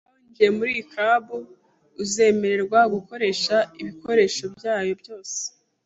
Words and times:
Niba 0.03 0.19
winjiye 0.21 0.49
muri 0.57 0.69
iyi 0.75 0.83
club, 0.91 1.23
uzemererwa 2.03 2.79
gukoresha 2.93 3.55
ibikoresho 3.81 4.43
byayo 4.57 4.93
byose. 5.01 5.39